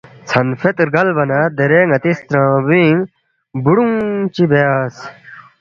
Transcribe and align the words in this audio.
ژھن 0.29 0.47
فید 0.59 0.77
رگالین 0.87 1.31
دیرے 1.57 1.81
ناتی 1.89 2.11
سترنگبوئینگ 2.17 2.99
بوڑونگ 3.63 3.97
چی 4.33 4.43
بیاس 4.51 4.95